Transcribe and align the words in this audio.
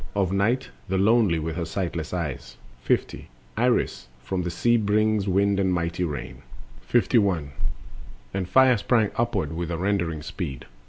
Of 0.15 0.33
night, 0.33 0.71
the 0.89 0.97
lonely, 0.97 1.37
with 1.37 1.55
her 1.57 1.63
sightless 1.65 2.11
eyes. 2.11 2.57
Wind 2.89 2.89
and 2.89 2.89
Rain. 2.89 2.97
50. 2.97 3.29
Iris 3.57 4.07
from 4.23 4.49
sea 4.49 4.75
brings 4.75 5.27
wind 5.27 5.59
or 5.59 5.63
mighty 5.63 6.03
rain. 6.03 6.37
Fire. 6.79 7.01
51. 7.01 7.51
And 8.33 8.49
fire 8.49 8.77
sprang 8.77 9.11
upward 9.15 9.53
with 9.55 9.69
a 9.69 9.77
rending 9.77 10.23
speed. 10.23 10.65